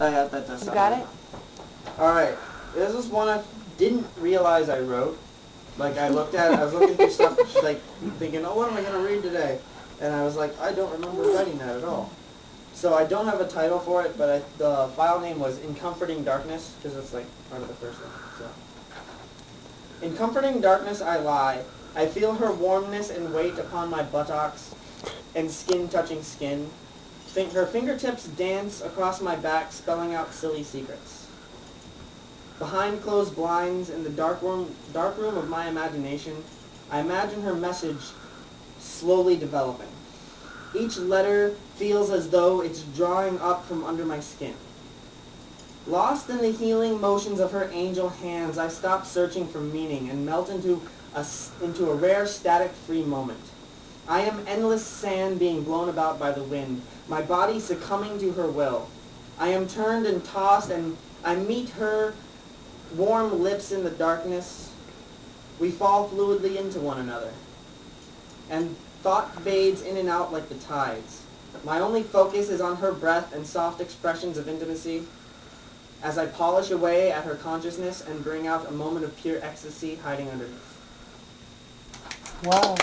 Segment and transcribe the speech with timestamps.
[0.00, 1.06] That, that does You got it?
[1.98, 2.34] All right.
[2.74, 3.42] This is one I
[3.76, 5.20] didn't realize I wrote.
[5.76, 7.82] Like I looked at, I was looking through stuff, like
[8.18, 9.60] thinking, oh, what am I gonna read today?
[10.00, 12.10] And I was like, I don't remember writing that at all.
[12.72, 15.74] So I don't have a title for it, but I, the file name was "In
[15.74, 18.10] Comforting Darkness" because it's like part of the first one.
[18.38, 18.48] So.
[20.06, 21.64] In comforting darkness I lie.
[21.94, 24.74] I feel her warmness and weight upon my buttocks,
[25.34, 26.70] and skin touching skin.
[27.30, 31.28] Fin- her fingertips dance across my back, spelling out silly secrets.
[32.58, 36.42] Behind closed blinds, in the dark room, dark room of my imagination,
[36.90, 38.02] I imagine her message
[38.78, 39.88] slowly developing.
[40.74, 44.56] Each letter feels as though it's drawing up from under my skin.
[45.86, 50.26] Lost in the healing motions of her angel hands, I stop searching for meaning and
[50.26, 50.82] melt into
[51.14, 51.24] a,
[51.62, 53.52] into a rare static-free moment.
[54.06, 58.50] I am endless sand being blown about by the wind, my body succumbing to her
[58.50, 58.90] will.
[59.38, 62.14] I am turned and tossed, and I meet her
[62.92, 64.74] warm lips in the darkness.
[65.58, 67.34] We fall fluidly into one another,
[68.48, 71.24] and thought fades in and out like the tides.
[71.64, 75.06] My only focus is on her breath and soft expressions of intimacy
[76.02, 79.96] as I polish away at her consciousness and bring out a moment of pure ecstasy
[79.96, 80.80] hiding underneath.
[82.42, 82.76] Wow.